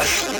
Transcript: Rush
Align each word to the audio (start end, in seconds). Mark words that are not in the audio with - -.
Rush 0.00 0.30